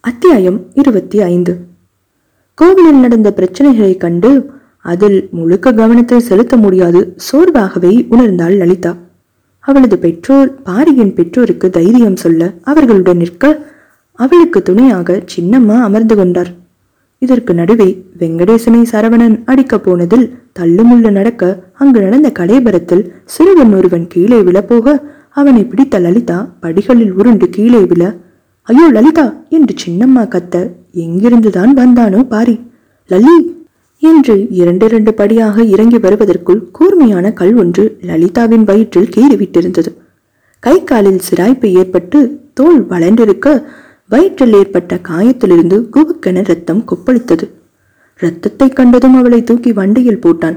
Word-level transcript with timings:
அத்தியாயம் 0.00 0.66
இருபத்தி 0.72 1.22
ஐந்து. 1.22 1.56
கோவிலில் 2.54 3.00
நடந்த 3.00 3.32
பிரச்சனைகளை 3.36 3.96
கண்டு 3.96 4.50
அதில் 4.78 5.28
முழுக்க 5.30 5.72
கவனத்தை 5.72 6.20
செலுத்த 6.20 6.56
முடியாது 6.56 7.16
சோர்வாகவே 7.16 8.06
உணர்ந்தாள் 8.10 8.56
லலிதா. 8.56 8.96
அவளது 9.60 9.98
பெற்றோர் 9.98 10.62
பாரியின் 10.62 11.14
பெற்றோருக்கு 11.14 11.70
தைரியம் 11.70 12.16
சொல்ல 12.16 12.54
அவர்களுடன் 12.62 13.16
நிற்க 13.16 13.66
அவளுக்கு 14.12 14.62
துணையாக 14.62 15.22
சின்னம்மா 15.36 15.80
அமர்ந்து 15.80 16.16
கொண்டார். 16.16 16.50
இதற்கு 17.18 17.54
நடுவே 17.54 18.04
வெங்கடேசனை 18.18 18.82
சரவணன் 18.92 19.44
அடிக்கப் 19.44 19.82
போனதில் 19.82 20.38
தள்ளுமுள்ளு 20.58 21.10
நடக்க 21.10 21.64
அங்கு 21.72 22.00
நடந்த 22.00 22.32
கடைபரத்தில் 22.38 23.10
சிறுவன் 23.24 23.74
ஒருவன் 23.74 24.06
கீழே 24.06 24.40
விழப்போக 24.40 25.02
அவனை 25.30 25.64
பிடித்த 25.64 25.98
லலிதா 25.98 26.48
படிகளில் 26.60 27.12
உருண்டு 27.12 27.48
கீழே 27.48 27.84
விழ 27.84 28.28
ஐயோ 28.70 28.86
லலிதா! 28.90 29.24
என்று 29.48 29.74
சின்னம்மா 29.84 30.28
கத்த 30.28 30.56
எங்கிருந்துதான் 30.94 31.72
வந்தானோ 31.74 32.28
பாரி 32.28 32.54
லலி! 33.10 33.36
என்று 34.02 34.34
இரண்டிரண்டு 34.50 35.10
படியாக 35.10 35.64
இறங்கி 35.64 35.98
வருவதற்குள் 35.98 36.60
கூர்மையான 36.70 37.32
கல் 37.32 37.54
ஒன்று 37.54 37.84
லலிதாவின் 38.00 38.64
வயிற்றில் 38.64 39.10
கீறிவிட்டிருந்தது. 39.16 39.90
கை 40.62 40.84
காலில் 40.84 41.18
சிராய்ப்பு 41.18 41.72
ஏற்பட்டு 41.72 42.18
தோல் 42.54 42.80
வளர்ந்திருக்க 42.86 43.48
வயிற்றில் 44.10 44.52
ஏற்பட்ட 44.52 44.98
காயத்திலிருந்து 45.00 45.88
குபுக்கென 45.90 46.42
ரத்தம் 46.42 46.84
கொப்பளித்தது. 46.84 47.46
ரத்தத்தை 48.20 48.68
கண்டதும் 48.68 49.14
அவளை 49.14 49.44
தூக்கி 49.44 49.72
வண்டியில் 49.72 50.22
போட்டான். 50.26 50.56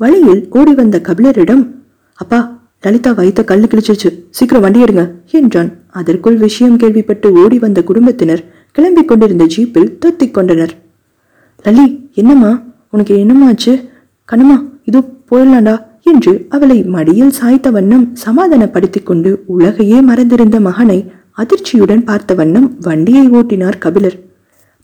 வழியில் 0.00 0.48
ஓடி 0.50 0.74
வந்த 0.74 0.98
கபிலரிடம் 0.98 1.64
அப்பா 2.18 2.40
லலிதா 2.84 3.10
வைத்த 3.18 3.44
கல்லு 3.44 3.66
கிழிச்சிருச்சு. 3.66 4.10
சீக்கிரம் 4.30 4.64
வண்டி 4.64 4.80
எடுங்க 4.84 5.02
என்றான். 5.38 5.70
அதற்குள் 6.00 6.36
விஷயம் 6.36 6.76
கேள்விப்பட்டு 6.76 7.32
ஓடி 7.42 7.58
வந்த 7.58 7.82
குடும்பத்தினர் 7.82 8.42
கிளம்பிக் 8.78 9.10
கொண்டிருந்த 9.10 9.44
ஜீப்பில் 9.54 9.90
தொத்திக் 10.02 10.34
கொண்டனர். 10.36 10.72
லலி 11.64 11.86
என்னம்மா? 12.14 12.52
உனக்கு 12.90 13.14
என்னமாச்சு 13.16 13.72
கண்ணம்மா 14.32 14.56
இது 14.84 15.00
போயிடலாண்டா 15.30 15.74
என்று 16.12 16.32
அவளை 16.48 16.78
மடியில் 16.94 17.34
சாய்த்த 17.40 17.70
வண்ணம் 17.70 18.04
சமாதானப்படுத்திக் 18.24 19.06
கொண்டு 19.06 19.30
உலகையே 19.46 20.00
மறந்திருந்த 20.00 20.60
மகனை 20.60 20.98
அதிர்ச்சியுடன் 21.36 22.04
பார்த்த 22.04 22.34
வண்ணம் 22.34 22.68
வண்டியை 22.80 23.24
ஓட்டினார் 23.30 23.78
கபிலர். 23.78 24.16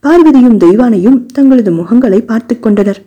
பார்வதியும் 0.05 0.59
தெய்வானையும் 0.65 1.19
தங்களது 1.33 1.73
முகங்களை 1.73 2.21
பார்த்து 2.31 2.55
கொண்டனர். 2.59 3.01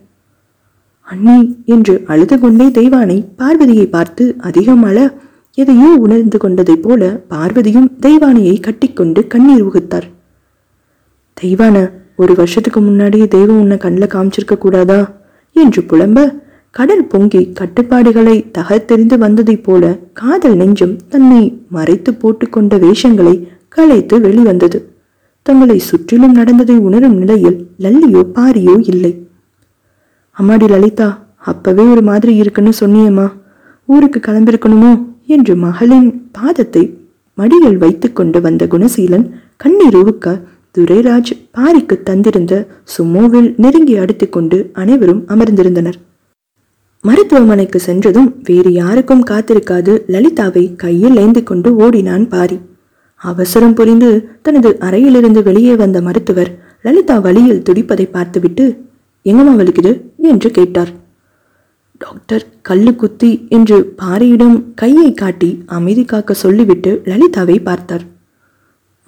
அண்ணி 1.13 1.37
என்று 1.65 2.03
அழுது 2.07 2.39
கொண்டே 2.39 2.65
தெய்வானை 2.79 3.25
பார்வதியை 3.37 3.87
பார்த்து 3.87 4.35
அதிகம் 4.39 4.83
அழ 4.83 4.97
எதையோ 5.57 5.89
உணர்ந்து 5.95 6.37
கொண்டதைப் 6.37 6.83
போல 6.83 7.25
பார்வதியும் 7.29 7.89
தெய்வானையை 8.01 8.55
கட்டிக்கொண்டு 8.59 9.27
கண்ணீர் 9.27 9.65
உகுத்தார் 9.65 10.07
தெய்வான 11.33 11.75
ஒரு 12.15 12.33
வருஷத்துக்கு 12.35 12.81
முன்னாடி 12.81 13.27
தெய்வம் 13.27 13.59
உன்னை 13.59 13.77
கண்ணில் 13.77 14.13
காமிச்சிருக்க 14.13 14.57
கூடாதா? 14.57 14.99
என்று 15.55 15.81
புலம்ப 15.81 16.17
கடல் 16.71 17.05
பொங்கி 17.05 17.41
கட்டுப்பாடுகளை 17.53 18.35
தகர்த்தெறிந்து 18.57 19.17
வந்ததைப் 19.17 19.63
போல 19.63 19.83
காதல் 20.13 20.55
நெஞ்சம் 20.55 20.95
தன்னை 21.09 21.41
மறைத்து 21.69 22.11
போட்டுக்கொண்ட 22.13 22.77
வேஷங்களை 22.85 23.35
களைத்து 23.67 24.15
வெளிவந்தது. 24.21 24.79
தங்களை 25.45 25.79
சுற்றிலும் 25.79 26.31
நடந்ததை 26.31 26.77
உணரும் 26.77 27.17
நிலையில் 27.17 27.59
லல்லியோ 27.79 28.23
பாரியோ 28.35 28.75
இல்லை. 28.93 29.22
அம்மாடி 30.39 30.67
லலிதா 30.67 31.25
அப்பவே 31.37 31.83
ஒரு 31.83 32.01
மாதிரி 32.01 32.35
இருக்குன்னு 32.35 32.71
சொன்னியம்மா. 32.79 33.31
ஊருக்கு 33.85 34.19
கிளம்பிருக்கணுமோ? 34.19 35.05
என்று 35.25 35.55
மகளின் 35.55 36.31
பாதத்தை 36.31 36.93
மடியில் 37.35 37.77
வைத்துக்கொண்டு 37.77 38.41
வந்த 38.41 38.65
குணசீலன் 38.65 39.29
கண்ணீர் 39.55 39.95
உருக்க 39.95 40.41
துரைராஜ் 40.77 41.31
பாரிக்கு 41.51 42.01
தந்திருந்த 42.05 42.67
சுமோவில் 42.97 43.53
நெருங்கி 43.57 43.97
அடித்துக்கொண்டு 43.97 44.69
அனைவரும் 44.73 45.23
அமர்ந்திருந்தனர். 45.27 45.97
மருத்துவமனைக்கு 47.01 47.79
சென்றதும் 47.79 48.35
வேறு 48.43 48.73
யாருக்கும் 48.73 49.25
காத்திருக்காது 49.25 50.01
லலிதாவை 50.07 50.75
கையில் 50.75 51.15
ஏந்தி 51.15 51.43
கொண்டு 51.43 51.75
ஓடினான் 51.75 52.27
பாரி. 52.27 52.59
அவசரம் 53.15 53.73
புரிந்து 53.73 54.29
தனது 54.41 54.79
அறையிலிருந்து 54.79 55.43
வெளியே 55.43 55.75
வந்த 55.75 56.01
மருத்துவர் 56.01 56.51
லலிதா 56.81 57.19
வழியில் 57.19 57.63
துடிப்பதை 57.69 58.09
பார்த்துவிட்டு 58.11 58.65
எங்கம்மா 59.25 59.53
வலிக்குது? 59.59 59.91
என்று 60.31 60.49
கேட்டார். 60.57 60.91
டாக்டர் 62.01 62.43
கல்லு 62.67 62.91
குத்தி 63.01 63.29
என்று 63.49 63.77
பாரியிடம் 64.01 64.57
கையை 64.81 65.09
காட்டி 65.13 65.49
அமைதி 65.77 66.03
காக்க 66.05 66.33
சொல்லிவிட்டு 66.43 66.91
லலிதாவை 67.09 67.57
பார்த்தார். 67.67 68.03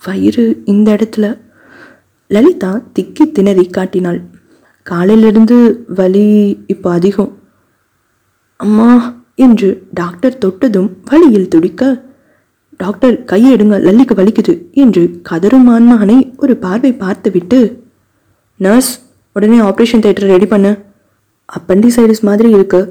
வயிறு 0.01 0.45
இந்த 0.73 0.87
இடத்துல. 0.95 1.25
லலிதா 2.29 2.71
திக்கி 2.95 3.25
திணறி 3.31 3.65
காட்டினாள். 3.69 4.19
காலையிலிருந்து 4.87 5.57
வலி 5.99 6.27
இப்போ 6.73 6.89
அதிகம். 6.91 7.31
அம்மா 8.59 8.89
என்று 9.45 9.69
டாக்டர் 9.99 10.41
தொட்டதும் 10.43 10.89
வலியில் 11.09 11.51
துடிக்க 11.53 11.83
டாக்டர் 12.79 13.15
கையை 13.23 13.49
எடுங்க 13.55 13.75
லல்லிக்கு 13.85 14.15
வலிக்குது 14.19 14.53
என்று 14.83 15.03
கதரும் 15.29 15.67
ஆன்மானை 15.75 16.17
ஒரு 16.37 16.53
பார்வை 16.63 16.91
பார்த்துவிட்டு 17.03 17.59
நர்ஸ் 18.59 18.91
உடனே 19.35 19.57
ஆப்ரேஷன் 19.59 20.03
தேட்டர் 20.05 20.31
ரெடி 20.33 20.47
பண்ணு. 20.53 20.71
அப்பண்டிசைடிஸ் 21.49 22.23
மாதிரி 22.29 22.49
இருக்கு. 22.57 22.81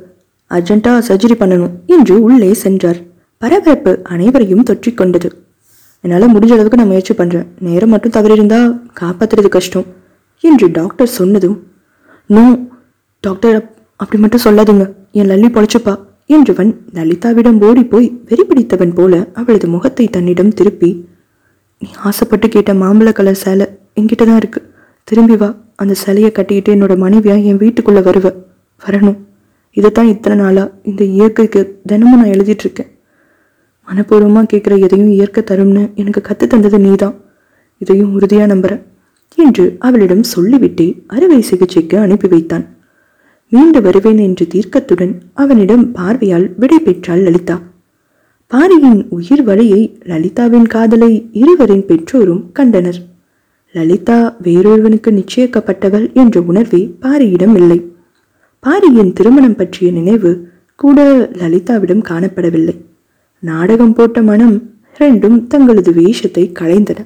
அர்ஜென்ட்டாக 0.51 1.05
சர்ஜரி 1.09 1.37
பண்ணணும் 1.41 1.73
என்று 1.95 2.15
உள்ளே 2.27 2.51
சென்றார். 2.65 3.01
பரபரப்பு 3.43 3.93
அனைவரையும் 4.15 4.67
தொற்றிக்கொண்டது 4.69 5.29
என்னால் 6.05 6.33
முடிஞ்ச 6.35 6.53
அளவுக்கு 6.55 6.79
நான் 6.81 6.91
முயற்சி 6.91 7.15
பண்ணுறேன் 7.19 7.47
நேரம் 7.67 7.93
மட்டும் 7.95 8.15
தவறியிருந்தா 8.17 8.59
காப்பாற்றுறது 9.01 9.51
கஷ்டம் 9.57 9.87
என்று 10.45 10.67
டாக்டர் 10.79 11.11
சொன்னதும் 11.19 11.57
நோ 12.31 12.45
டாக்டர் 13.25 13.57
அப்படி 14.03 14.19
மட்டும் 14.23 14.45
சொல்லாதீங்க. 14.47 14.85
என் 15.19 15.31
லல்லி 15.31 15.49
பொழைச்சுப்பா 15.55 15.95
என்றவன் 16.35 16.71
லலிதாவிடம் 16.97 17.59
ஓடி 17.69 17.83
போய் 17.93 18.07
வெறி 18.29 18.45
பிடித்தவன் 18.49 18.95
போல 18.99 19.15
அவளது 19.41 19.67
முகத்தை 19.75 20.07
தன்னிடம் 20.17 20.55
திருப்பி 20.59 20.91
நீ 21.83 21.89
ஆசைப்பட்டு 22.09 22.49
கேட்ட 22.55 22.73
மாம்பழ 22.83 23.11
கலர் 23.19 23.43
சேலை 23.45 23.67
என்கிட்ட 23.99 24.23
தான் 24.31 24.41
இருக்கு. 24.43 24.61
திரும்பி 25.09 25.37
வா. 25.43 25.51
அந்த 25.77 25.95
சிலையை 25.95 26.33
கட்டிக்கிட்டு 26.33 26.81
என்னோட 26.81 26.91
மனைவியா 26.91 27.45
என் 27.45 27.57
வீட்டுக்குள்ளே 27.57 28.01
வருவ. 28.01 28.35
வரணும். 28.87 29.17
இதைத்தான் 29.73 30.07
இத்தனை 30.07 30.39
நாளா 30.39 30.71
இந்த 30.83 31.05
இயற்கைக்கு 31.05 31.81
தினமும் 31.87 32.21
நான் 32.21 32.29
எழுதிட்டுருக்கேன். 32.29 32.91
மனப்பூர்வமாக 33.89 34.47
கேட்குற 34.53 34.81
எதையும் 34.81 35.09
இயற்கை 35.09 35.45
தரும்னு 35.45 35.95
எனக்கு 35.95 36.21
கற்று 36.21 36.47
தந்தது 36.47 36.79
நீதான். 36.79 37.15
இதையும் 37.79 38.13
உறுதியாக 38.13 38.47
நம்புகிறேன் 38.47 38.85
என்று 39.37 39.77
அவளிடம் 39.79 40.23
சொல்லிவிட்டு 40.23 40.95
அறுவை 41.07 41.41
சிகிச்சைக்கு 41.41 41.99
அனுப்பி 41.99 42.29
வைத்தான். 42.29 42.67
மீண்டு 43.49 43.83
வருவேன் 43.83 44.19
என்று 44.19 44.47
தீர்க்கத்துடன் 44.47 45.21
அவனிடம் 45.33 45.93
பார்வையால் 45.93 46.55
விடை 46.57 46.79
பெற்றாள் 46.79 47.23
லலிதா. 47.23 47.61
பாரியின் 48.47 49.07
உயிர் 49.09 49.43
வழியை 49.43 49.99
லலிதாவின் 50.05 50.67
காதலை 50.67 51.29
இருவரின் 51.33 51.87
பெற்றோரும் 51.87 52.53
கண்டனர். 52.53 53.01
லலிதா 53.75 54.19
வேறொருவனுக்கு 54.43 55.11
நிச்சயிக்கப்பட்டவள் 55.19 56.07
என்ற 56.15 56.41
உணர்வே 56.41 56.83
பாரியிடம் 57.01 57.55
இல்லை 57.61 57.79
பாரியின் 58.65 59.13
திருமணம் 59.13 59.57
பற்றிய 59.57 59.89
நினைவு 59.93 60.31
கூட 60.81 60.99
லலிதாவிடம் 61.41 62.05
காணப்படவில்லை. 62.11 62.77
நாடகம் 63.43 63.93
போட்ட 63.93 64.23
மனம் 64.23 64.55
இரண்டும் 64.99 65.47
தங்களது 65.47 65.93
வேஷத்தை 65.93 66.45
களைந்தன. 66.61 67.01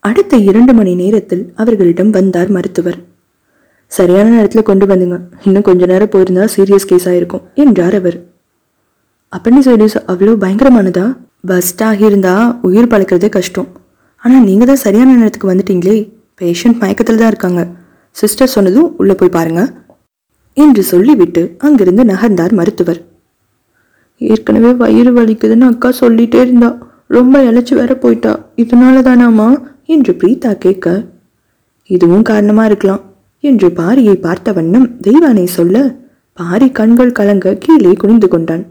அடுத்த 0.00 0.36
இரண்டு 0.36 0.72
மணி 0.74 0.94
நேரத்தில் 0.94 1.44
அவர்களிடம் 1.56 2.10
வந்தார் 2.10 2.50
மருத்துவர். 2.50 2.98
சரியான 3.92 4.28
நேரத்தில் 4.28 4.68
கொண்டு 4.70 4.86
வந்துங்க. 4.86 5.16
இன்னும் 5.44 5.66
கொஞ்ச 5.68 5.86
நேரம் 5.86 6.12
போயிருந்தா 6.12 6.44
சீரியஸ் 6.54 6.88
கேஸ் 6.90 7.08
ஆயிருக்கும் 7.08 7.44
என்றார் 7.54 7.94
அவர். 7.94 8.18
அப்பண்டிசைடிஸ் 9.32 9.96
அவ்வளோ 10.12 10.34
பயங்கரமானதா? 10.44 11.06
பஸ்ட் 11.48 11.82
ஆகியிருந்தா 11.90 12.34
உயிர் 12.62 12.92
பழக்கிறதே 12.92 13.28
கஷ்டம். 13.28 13.68
ஆனால் 14.22 14.44
நீங்கள் 14.44 14.66
தான் 14.66 14.76
சரியான 14.76 15.16
நேரத்துக்கு 15.16 15.52
வந்துட்டீங்களே. 15.52 15.96
பேஷண்ட் 16.40 16.78
மயக்கத்தில் 16.78 17.16
தான் 17.16 17.28
இருக்காங்க. 17.28 17.68
சிஸ்டர் 18.10 18.46
சொன்னதும் 18.46 18.94
உள்ளே 18.96 19.14
போய் 19.14 19.28
பாருங்க. 19.28 19.62
என்று 20.52 20.82
சொல்லிவிட்டு 20.82 21.54
அங்கிருந்து 21.58 22.04
நகர்ந்தார் 22.04 22.52
மருத்துவர். 22.52 23.00
ஏற்கனவே 24.18 24.72
வயிறு 24.72 25.12
வலிக்குதுன்னு 25.12 25.66
அக்கா 25.66 25.92
சொல்லிட்டே 26.00 26.40
இருந்தா. 26.40 26.70
ரொம்ப 27.06 27.42
இழைச்சி 27.42 27.74
வேற 27.74 27.94
போயிட்டா. 27.94 28.50
இதனால 28.56 29.02
தானாமா? 29.08 29.48
என்று 29.84 30.12
பிரீதா 30.12 30.58
கேட்க 30.58 31.04
இதுவும் 31.90 32.22
காரணமா 32.22 32.64
இருக்கலாம். 32.64 33.02
என்று 33.40 33.68
பாரியை 33.68 34.14
பார்த்த 34.14 34.52
வண்ணம் 34.52 34.86
தெய்வானை 35.02 35.44
சொல்ல 35.44 35.96
பாரி 36.32 36.70
கண்கள் 36.70 37.12
கலங்க 37.12 37.54
கீழே 37.54 37.92
குனிந்து 37.92 38.28
கொண்டான். 38.28 38.64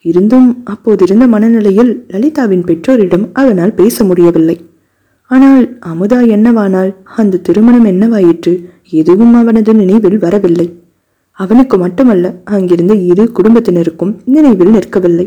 இருந்தும் 0.00 0.64
அப்போதிருந்த 0.64 1.26
மனநிலையில் 1.26 2.06
லலிதாவின் 2.08 2.64
பெற்றோரிடம் 2.64 3.26
அவனால் 3.32 3.74
பேச 3.74 4.04
முடியவில்லை. 4.04 4.56
ஆனால் 5.30 5.78
அமுதா 5.80 6.18
என்னவானால் 6.34 6.94
அந்த 7.16 7.36
திருமணம் 7.36 7.84
என்னவாயிற்று? 7.84 8.64
எதுவும் 8.90 9.34
அவனது 9.34 9.74
நினைவில் 9.74 10.18
வரவில்லை. 10.18 10.66
அவனுக்கு 11.32 11.78
மட்டுமல்ல 11.78 12.34
அங்கிருந்த 12.44 12.94
இரு 12.94 13.24
குடும்பத்தினருக்கும் 13.24 14.12
நினைவில் 14.24 14.70
நிற்கவில்லை. 14.70 15.26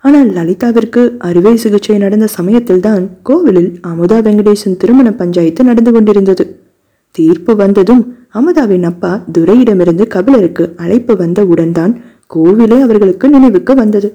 ஆனால் 0.00 0.28
லலிதாவிற்கு 0.28 1.16
அறுவை 1.18 1.56
சிகிச்சை 1.56 1.98
நடந்த 1.98 2.26
சமயத்தில்தான் 2.26 3.10
கோவிலில் 3.22 3.80
அமுதா 3.82 4.18
வெங்கடேசன் 4.18 4.76
திருமண 4.76 5.12
பஞ்சாயத்து 5.12 5.64
நடந்து 5.64 5.92
கொண்டிருந்தது. 5.92 6.44
தீர்ப்பு 7.10 7.56
வந்ததும் 7.56 8.02
அமுதாவின் 8.32 8.82
அப்பா 8.82 9.24
துரையிடமிருந்து 9.32 10.06
கபிலருக்கு 10.06 10.72
அழைப்பு 10.76 11.16
வந்த 11.16 11.44
உடன்தான் 11.44 11.92
கோவிலே 12.34 12.78
அவர்களுக்கு 12.80 13.28
நினைவுக்கு 13.28 13.74
வந்தது. 13.74 14.08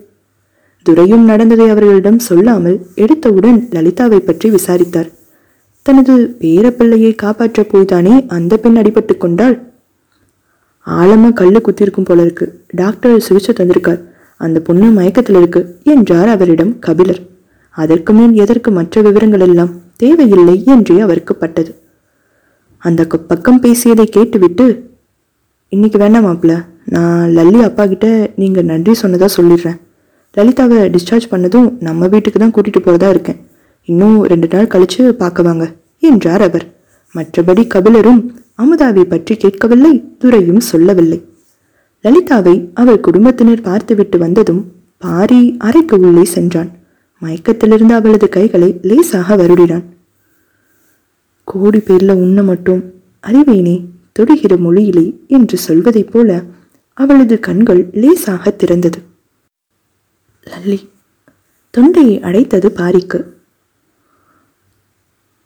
துரையும் 0.83 1.23
நடந்ததை 1.23 1.69
அவர்களிடம் 1.69 2.19
சொல்லாமல் 2.19 2.85
எடுத்தவுடன் 2.95 3.69
லலிதாவை 3.69 4.17
பற்றி 4.17 4.49
விசாரித்தார். 4.49 5.09
தனது 5.81 6.35
பேரப்பிள்ளையை 6.39 7.15
காப்பாற்ற 7.15 7.63
போய்தானே 7.63 8.27
அந்த 8.27 8.57
பெண் 8.57 8.77
அடிபட்டு 8.77 9.17
கொண்டாள்? 9.17 9.71
ஆழமா 10.85 11.33
கல்லு 11.33 11.61
குத்திருக்கும் 11.61 12.03
போல 12.03 12.21
இருக்கு. 12.21 12.63
டாக்டர் 12.67 13.21
சிகிச்சை 13.21 13.55
தந்திருக்கார். 13.55 14.01
அந்த 14.37 14.59
பொண்ணு 14.59 14.91
மயக்கத்தில் 14.91 15.35
இருக்கு 15.35 15.79
என்றார் 15.83 16.27
அவரிடம் 16.27 16.79
கபிலர். 16.79 17.19
அதற்கு 17.69 18.13
மேல் 18.13 18.33
எதற்கு 18.33 18.71
மற்ற 18.71 19.01
விவரங்கள் 19.01 19.39
எல்லாம் 19.39 19.69
தேவையில்லை 19.95 20.63
என்றே 20.65 20.99
அவருக்கு 20.99 21.35
பட்டது. 21.35 21.75
அந்த 22.77 23.07
க- 23.07 23.17
பக்கம் 23.17 23.59
பேசியதை 23.59 24.05
கேட்டுவிட்டு 24.05 24.89
இன்னைக்கு 25.69 25.97
வேண்டாம் 25.97 26.25
மாப்பிள்ள. 26.25 26.65
நான் 26.85 27.29
லல்லி 27.29 27.61
அப்பா 27.61 27.85
கிட்ட 27.85 28.31
நீங்க 28.35 28.61
நன்றி 28.61 28.91
சொன்னதா 29.01 29.27
சொல்லிடுறேன். 29.37 29.79
லலிதாவை 30.37 30.77
டிஸ்சார்ஜ் 30.93 31.31
பண்ணதும் 31.31 31.67
நம்ம 31.79 32.07
வீட்டுக்கு 32.07 32.39
தான் 32.39 32.53
கூட்டிட்டு 32.55 32.81
போறதா 32.83 33.09
இருக்கேன். 33.09 33.39
இன்னும் 33.87 34.23
ரெண்டு 34.23 34.47
நாள் 34.51 34.69
கழிச்சு 34.73 35.09
பார்க்க 35.09 35.41
வாங்க 35.41 35.65
என்றார் 35.99 36.41
அவர். 36.41 36.65
மற்றபடி 37.15 37.63
கபிலரும் 37.73 38.21
அமுதாவை 38.57 39.03
பற்றி 39.03 39.35
கேட்கவில்லை 39.35 39.91
துரையும் 40.17 40.63
சொல்லவில்லை. 40.69 41.19
லலிதாவை 42.03 42.55
அவள் 42.73 42.99
குடும்பத்தினர் 42.99 43.61
பார்த்துவிட்டு 43.61 44.17
வந்ததும் 44.17 44.61
பாரி 44.97 45.41
அறைக்கு 45.57 45.99
உள்ளே 45.99 46.25
சென்றான். 46.25 46.71
மயக்கத்திலிருந்து 47.21 47.93
அவளது 47.93 48.29
கைகளை 48.29 48.79
லேசாக 48.81 49.35
வருடினான். 49.35 49.85
கோடி 51.43 51.77
பேர்ல 51.77 52.11
உன்னை 52.23 52.43
மட்டும் 52.43 52.81
அறிவேனே 53.27 53.77
தொடுகிற 54.19 54.53
மொழியிலே 54.65 55.05
என்று 55.27 55.57
சொல்வதைப் 55.57 56.11
போல 56.11 56.41
அவளது 56.93 57.39
கண்கள் 57.39 57.89
லேசாக 57.91 58.51
திறந்தது. 58.51 58.99
லல்லி 60.51 60.79
தொண்டையை 61.69 62.19
அடைத்தது 62.19 62.69
பாரிக்கு. 62.69 63.19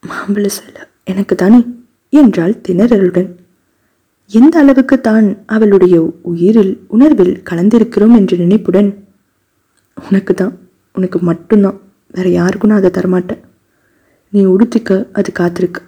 மாம்பழ 0.04 0.46
செல்ல 0.48 0.88
எனக்கு 1.04 1.36
தானே 1.36 1.66
என்றாள் 2.10 2.62
திணறலுடன். 2.68 3.30
எந்த 4.30 4.60
அளவுக்கு 4.60 5.02
தான் 5.02 5.28
அவளுடைய 5.46 6.14
உயிரில் 6.22 6.86
உணர்வில் 6.88 7.44
கலந்திருக்கிறோம் 7.50 8.16
என்ற 8.16 8.38
நினைப்புடன். 8.38 9.08
உனக்கு 10.10 10.34
தான் 10.34 10.58
உனக்கு 10.94 11.20
மட்டும்தான். 11.20 11.80
வேற 12.08 12.30
யாருக்கும் 12.30 12.70
அதை 12.70 12.90
தரமாட்டேன். 12.90 13.42
நீ 14.30 14.46
உடுத்திக்க 14.46 15.08
அது 15.12 15.32
காத்திருக்கு. 15.40 15.82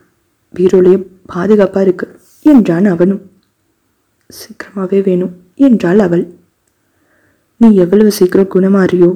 பீரோலையே 0.56 1.08
பாதுகாப்பாக 1.25 1.86
இருக்கு 1.86 2.19
என்றான் 2.42 2.86
அவனும். 2.86 3.31
சீக்கிரமாகவே 4.28 5.02
வேணும் 5.02 5.34
என்றாள் 5.56 6.00
அவள். 6.00 6.25
நீ 7.62 7.68
எவ்வளவு 7.74 8.12
சீக்கிரம் 8.12 8.51
குணமாறியோ 8.54 9.09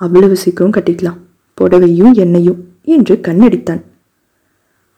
அவ்வளவு 0.00 0.36
சீக்கிரம் 0.36 0.74
கட்டிக்கலாம். 0.76 1.18
புடவையும் 1.58 2.12
என்னையும் 2.12 2.58
என்று 2.84 3.14
கண்ணடித்தான். 3.26 3.82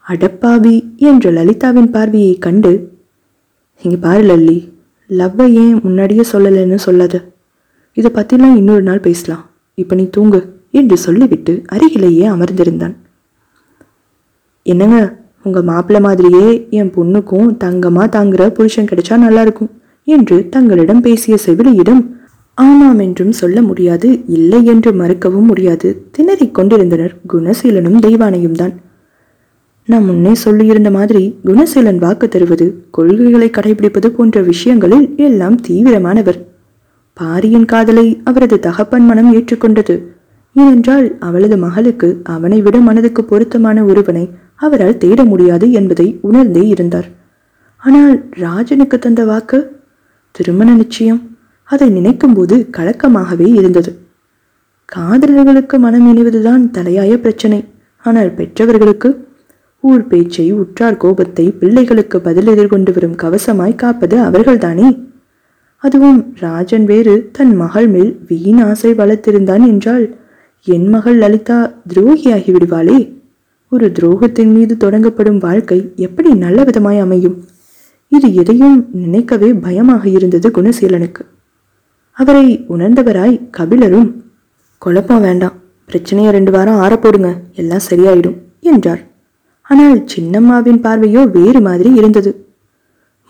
அடப்பாவி 0.05 0.75
என்ற 1.09 1.31
லலிதாவின் 1.31 1.89
பார்வையை 1.91 2.35
கண்டு 2.37 2.71
இங்க 3.81 3.97
பாரு 3.97 4.23
லல்லி 4.23 4.57
லவ்வை 5.09 5.47
ஏன் 5.63 5.79
முன்னாடியே 5.83 6.23
சொல்லலைன்னு 6.31 6.75
சொல்லாத. 6.75 7.15
இதை 7.97 8.11
பத்திலாம் 8.13 8.55
இன்னொரு 8.55 8.81
நாள் 8.81 8.99
பேசலாம். 8.99 9.43
இப்ப 9.73 9.95
நீ 9.95 10.05
தூங்கு 10.09 10.41
என்று 10.71 10.97
சொல்லிவிட்டு 10.97 11.53
அருகிலேயே 11.65 12.25
அமர்ந்திருந்தான். 12.27 12.95
என்னங்க 14.65 14.97
உங்க 15.43 15.59
மாப்பிள்ளை 15.61 16.01
மாதிரியே 16.01 16.47
என் 16.69 16.93
பொண்ணுக்கும் 16.95 17.51
தங்கமா 17.63 18.03
தாங்குற 18.15 18.49
புருஷன் 18.49 18.89
கிடைச்சா 18.91 19.15
நல்லா 19.17 19.41
இருக்கும் 19.41 19.71
என்று 20.07 20.49
தங்களிடம் 20.49 21.01
பேசிய 21.01 21.37
செவிலியிடம் 21.45 22.01
ஆமாம் 22.63 22.99
என்றும் 22.99 23.31
சொல்ல 23.31 23.61
முடியாது 23.61 24.09
இல்லை 24.27 24.65
என்று 24.65 24.91
மறுக்கவும் 24.91 25.49
முடியாது. 25.51 25.89
திணறிக் 26.17 26.55
கொண்டிருந்தனர். 26.57 27.13
குணசீலனும் 27.33 27.99
தெய்வானையும் 28.05 28.57
தான். 28.61 28.73
நான் 29.87 30.05
முன்னே 30.05 30.33
சொல்லியிருந்த 30.45 30.91
மாதிரி 30.91 31.21
குணசீலன் 31.45 31.97
வாக்கு 31.97 32.27
தருவது 32.27 32.65
கொள்கைகளை 32.91 33.49
கடைபிடிப்பது 33.49 34.07
போன்ற 34.07 34.41
விஷயங்களில் 34.41 35.07
எல்லாம் 35.17 35.57
தீவிரமானவர். 35.67 36.39
பாரியின் 37.13 37.65
காதலை 37.65 38.21
அவரது 38.23 38.59
தகப்பன் 38.59 39.05
மனம் 39.05 39.31
ஏற்றுக்கொண்டது. 39.35 39.95
ஏனென்றால் 40.55 41.07
அவளது 41.19 41.57
மகளுக்கு 41.57 42.09
அவனை 42.23 42.61
விட 42.61 42.77
மனதுக்கு 42.79 43.23
பொருத்தமான 43.23 43.83
ஒருவனை 43.85 44.29
அவரால் 44.55 44.97
தேட 44.97 45.23
முடியாது 45.23 45.71
என்பதை 45.71 46.07
உணர்ந்தே 46.21 46.63
இருந்தார். 46.67 47.07
ஆனால் 47.83 48.15
ராஜனுக்கு 48.37 48.99
தந்த 48.99 49.25
வாக்கு? 49.25 49.59
திருமண 50.35 50.69
நிச்சயம்? 50.73 51.21
அதை 51.63 51.89
நினைக்கும்போது 51.89 52.55
கலக்கமாகவே 52.77 53.47
இருந்தது. 53.53 53.91
காதலர்களுக்கு 54.95 55.79
மனம் 55.79 56.07
இணைவதுதான் 56.07 56.63
தலையாய 56.71 57.17
பிரச்சனை. 57.17 57.65
ஆனால் 58.05 58.33
பெற்றவர்களுக்கு? 58.33 59.09
ஊர் 59.83 60.07
பேச்சை 60.07 60.51
உற்றார் 60.51 60.97
கோபத்தை 60.97 61.51
பிள்ளைகளுக்கு 61.51 62.21
பதில் 62.21 62.47
எதிர்கொண்டு 62.47 62.91
வரும் 62.93 63.15
கவசமாய் 63.15 63.75
காப்பது 63.75 64.17
அவர்கள்தானே? 64.17 65.09
அதுவும் 65.83 66.33
ராஜன் 66.39 66.85
வேறு 66.85 67.29
தன் 67.31 67.55
மகள் 67.55 67.87
மேல் 67.87 68.19
வீண் 68.27 68.61
ஆசை 68.61 68.91
வளர்த்திருந்தான் 68.91 69.63
என்றால் 69.67 70.17
என் 70.67 70.87
மகள் 70.89 71.17
லலிதா 71.17 71.73
துரோகியாகி 71.93 72.51
விடுவாளே 72.51 73.19
ஒரு 73.71 73.91
துரோகத்தின் 73.99 74.51
மீது 74.51 74.75
தொடங்கப்படும் 74.75 75.37
வாழ்க்கை 75.37 75.93
எப்படி 75.95 76.33
நல்ல 76.33 76.63
விதமாய் 76.63 76.99
அமையும்? 76.99 77.37
இது 78.07 78.33
எதையும் 78.33 78.89
நினைக்கவே 78.91 79.53
பயமாக 79.53 80.09
இருந்தது 80.09 80.49
குணசீலனுக்கு. 80.49 81.23
அவரை 82.17 82.45
உணர்ந்தவராய் 82.73 83.35
கபிலரும் 83.57 84.09
குழப்பம் 84.81 85.23
வேண்டாம் 85.27 85.55
பிரச்சனையை 85.89 86.29
ரெண்டு 86.35 86.51
வாரம் 86.51 86.81
ஆறப்போடுங்க 86.83 87.29
எல்லாம் 87.61 87.87
சரியாயிடும் 87.89 88.37
என்றார். 88.71 89.01
ஆனால் 89.69 89.99
சின்னம்மாவின் 90.13 90.79
பார்வையோ 90.85 91.21
வேறு 91.35 91.59
மாதிரி 91.67 91.89
இருந்தது. 91.99 92.31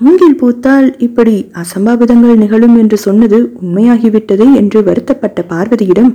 மூங்கில் 0.01 0.37
பூத்தால் 0.41 0.87
இப்படி 1.05 1.33
அசம்பாவிதங்கள் 1.61 2.41
நிகழும் 2.43 2.75
என்று 2.81 2.97
சொன்னது 2.97 3.39
உண்மையாகிவிட்டதே 3.61 4.47
என்று 4.61 4.79
வருத்தப்பட்ட 4.87 5.41
பார்வதியிடம் 5.51 6.11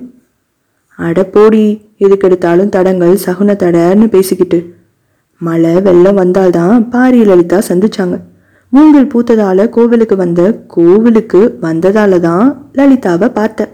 அடப்போடி 0.99 1.65
எதுக்கெடுத்தாலும் 2.05 2.73
தடங்கள் 2.77 3.15
சகுன 3.25 3.57
தடன்னு 3.63 4.07
பேசிக்கிட்டு 4.15 4.59
மழை 5.41 5.75
வெள்ளம் 5.87 6.21
வந்தால்தான் 6.23 6.89
பாரி 6.89 7.21
லலிதா 7.31 7.59
சந்திச்சாங்க. 7.69 8.17
மூங்கில் 8.73 9.11
பூத்ததால 9.15 9.69
கோவிலுக்கு 9.69 10.17
வந்த 10.17 10.65
கோவிலுக்கு 10.67 11.59
வந்ததால 11.63 12.19
தான் 12.19 12.69
லலிதாவை 12.75 13.29
பார்த்த. 13.33 13.69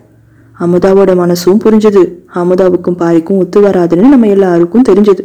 அமுதாவோட 0.61 1.11
மனசும் 1.23 1.63
புரிஞ்சது. 1.65 2.03
அமுதாவுக்கும் 2.35 2.97
பாரிக்கும் 2.97 3.39
ஒத்து 3.39 3.61
வராதுன்னு 3.61 4.09
நம்ம 4.09 4.27
எல்லாருக்கும் 4.27 4.87
தெரிஞ்சது. 4.89 5.23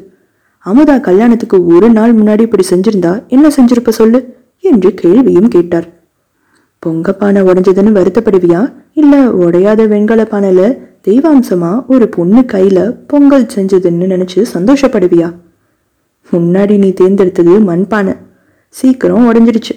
அமுதா 0.66 1.00
கல்யாணத்துக்கு 1.00 1.66
ஒரு 1.66 1.90
நாள் 1.90 2.16
முன்னாடி 2.16 2.40
இப்படி 2.40 2.64
செஞ்சிருந்தா 2.70 3.28
என்ன 3.28 3.48
செஞ்சிருப்ப 3.48 3.90
சொல்லு 3.90 4.36
என்று 4.60 4.94
கேள்வியும் 4.94 5.48
கேட்டார். 5.48 5.88
பொங்க 6.80 7.14
பானை 7.14 7.42
உடஞ்சதுன்னு 7.42 7.92
வருத்தப்படுவியா? 7.98 8.74
இல்ல 8.94 9.16
உடையாத 9.18 9.88
வெண்கல 9.88 10.24
பானையில 10.24 10.78
தெய்வாம்சமா 11.08 11.86
ஒரு 11.88 12.08
பொண்ணு 12.08 12.42
கையில 12.42 12.98
பொங்கல் 13.08 13.48
செஞ்சதுன்னு 13.56 14.06
நினைச்சு 14.14 14.46
சந்தோஷப்படுவியா? 14.54 15.34
முன்னாடி 16.32 16.78
நீ 16.78 16.90
தேர்ந்தெடுத்தது 16.90 17.54
மண்பானை. 17.60 18.16
சீக்கிரம் 18.80 19.28
உடஞ்சிடுச்சு. 19.28 19.74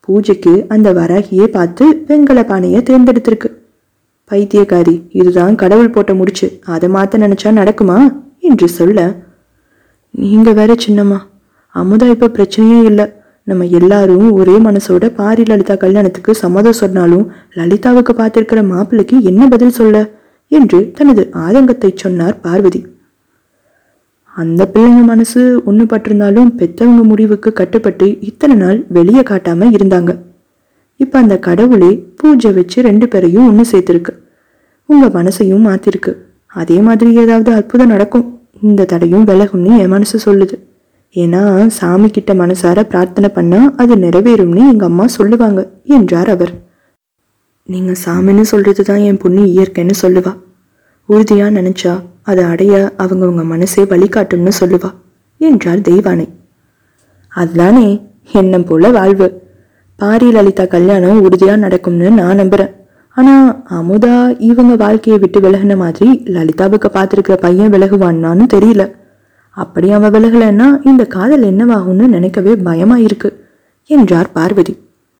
பூஜைக்கு 0.00 0.52
அந்த 0.68 0.88
வராகியே 0.92 1.46
பார்த்து 1.46 1.84
வெண்கல 2.06 2.40
பானையை 2.44 2.80
தேர்ந்தெடுத்திருக்கு. 2.80 3.48
பைத்தியக்காரி 4.30 4.94
இதுதான் 5.12 5.54
கடவுள் 5.54 5.90
போட்ட 5.90 6.12
முடிச்சு. 6.14 6.46
அதை 6.66 6.88
மாத்த 6.88 7.20
நினைச்சா 7.24 7.50
நடக்குமா? 7.60 7.98
என்று 8.48 8.68
சொல்ல 8.68 9.00
நீங்க 10.14 10.50
வேற 10.52 10.74
சின்னம்மா 10.86 11.18
அமுதா 11.74 12.06
இப்ப 12.10 12.28
பிரச்சனையே 12.28 12.78
இல்லை. 12.82 13.06
நம்ம 13.46 13.66
எல்லாரும் 13.78 14.26
ஒரே 14.32 14.54
மனசோட 14.66 15.04
பாரி 15.14 15.42
லலிதா 15.44 15.74
கல்யாணத்துக்கு 15.74 16.32
சம்மதம் 16.34 16.80
சொன்னாலும் 16.82 17.24
லலிதாவுக்கு 17.56 18.12
பார்த்திருக்கிற 18.18 18.60
மாப்பிள்ளைக்கு 18.66 19.16
என்ன 19.22 19.48
பதில் 19.48 19.76
சொல்ல? 19.78 19.96
என்று 20.50 20.78
தனது 20.94 21.22
ஆதங்கத்தை 21.36 21.90
சொன்னார் 21.94 22.40
பார்வதி. 22.40 22.80
அந்த 24.36 24.62
பிள்ளைங்க 24.72 25.02
மனசு 25.10 25.40
ஒன்று 25.68 25.84
பட்டிருந்தாலும் 25.84 26.50
பெத்தவங்க 26.58 27.02
முடிவுக்கு 27.10 27.50
கட்டுப்பட்டு 27.52 28.06
இத்தனை 28.28 28.54
நாள் 28.54 28.78
வெளியே 28.96 29.22
காட்டாமல் 29.30 29.74
இருந்தாங்க. 29.76 30.10
இப்போ 31.00 31.16
அந்த 31.22 31.36
கடவுளே 31.46 31.90
பூஜை 32.20 32.50
வச்சு 32.58 32.78
ரெண்டு 32.88 33.06
பேரையும் 33.12 33.46
ஒன்று 33.50 33.64
சேர்த்துருக்கு. 33.72 34.12
உங்கள் 34.88 35.14
மனசையும் 35.18 35.66
மாற்றிருக்கு 35.68 36.12
அதே 36.60 36.78
மாதிரி 36.86 37.10
ஏதாவது 37.22 37.50
அற்புதம் 37.58 37.92
நடக்கும். 37.94 38.26
இந்த 38.68 38.86
தடையும் 38.92 39.26
விலகும்னு 39.30 39.72
என் 39.82 39.92
மனசு 39.94 40.16
சொல்லுது. 40.26 40.56
ஏன்னா 41.16 41.42
சாமி 41.78 42.08
கிட்ட 42.10 42.32
மனசார 42.40 42.82
பிரார்த்தனை 42.90 43.28
பண்ணால் 43.36 43.70
அது 43.82 43.94
நிறைவேறும்னு 43.96 44.62
எங்கள் 44.72 44.90
அம்மா 44.90 45.06
சொல்லுவாங்க 45.16 45.60
என்றார் 45.96 46.30
அவர். 46.34 46.52
நீங்கள் 47.68 48.00
சாமின்னு 48.04 48.44
சொல்கிறது 48.52 48.84
தான் 48.84 49.02
என் 49.08 49.20
பொண்ணு 49.24 49.42
இயற்கைன்னு 49.54 49.96
சொல்லுவாள் 50.04 50.38
உறுதியாக 51.12 51.50
நினச்சா 51.58 51.92
அதை 52.30 52.42
அடைய 52.52 52.74
அவங்கவுங்க 53.02 53.44
மனசே 53.52 53.82
வழிகாட்டும்னு 53.92 54.52
சொல்லுவா 54.60 54.90
என்றார் 55.40 55.80
தெய்வானை. 55.88 56.26
அதுதானே 57.32 57.86
எண்ணம் 58.40 58.66
போல 58.68 58.90
வாழ்வு. 58.98 59.28
பாரி 60.00 60.28
லலிதா 60.32 60.64
கல்யாணம் 60.74 61.22
உறுதியாக 61.26 61.62
நடக்கும்னு 61.64 62.10
நான் 62.18 62.40
நம்புகிறேன் 62.40 62.74
ஆனால் 63.16 63.48
அமுதா 63.78 64.14
இவங்க 64.50 64.74
வாழ்க்கையை 64.82 65.18
விட்டு 65.22 65.38
விலகின 65.40 65.76
மாதிரி 65.76 66.08
லலிதாவுக்கு 66.36 66.88
பார்த்துருக்கிற 66.96 67.36
பையன் 67.46 67.72
விலகுவான்னான்னு 67.74 68.46
தெரியல. 68.54 68.84
அப்படி 69.56 69.88
அவன் 69.96 70.14
விலகலைன்னா 70.16 70.68
இந்த 70.90 71.04
காதல் 71.16 71.48
என்னவாகும்னு 71.50 72.06
நினைக்கவே 72.16 72.52
பயமாக 72.68 73.06
இருக்கு 73.08 73.30
என்றார் 73.90 74.30
பார்வதி. 74.32 74.74